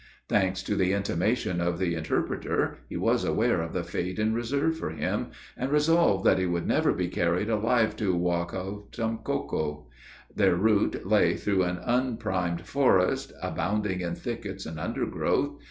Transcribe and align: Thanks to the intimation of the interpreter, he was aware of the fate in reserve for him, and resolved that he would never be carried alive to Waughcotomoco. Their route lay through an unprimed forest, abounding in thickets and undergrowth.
Thanks 0.27 0.63
to 0.63 0.75
the 0.75 0.93
intimation 0.93 1.61
of 1.61 1.77
the 1.77 1.93
interpreter, 1.93 2.79
he 2.89 2.97
was 2.97 3.23
aware 3.23 3.61
of 3.61 3.71
the 3.71 3.83
fate 3.83 4.17
in 4.17 4.33
reserve 4.33 4.75
for 4.75 4.89
him, 4.89 5.27
and 5.55 5.71
resolved 5.71 6.25
that 6.25 6.39
he 6.39 6.47
would 6.47 6.65
never 6.65 6.91
be 6.91 7.07
carried 7.07 7.51
alive 7.51 7.95
to 7.97 8.17
Waughcotomoco. 8.17 9.85
Their 10.35 10.55
route 10.55 11.05
lay 11.05 11.35
through 11.35 11.61
an 11.65 11.77
unprimed 11.85 12.61
forest, 12.65 13.31
abounding 13.43 14.01
in 14.01 14.15
thickets 14.15 14.65
and 14.65 14.79
undergrowth. 14.79 15.59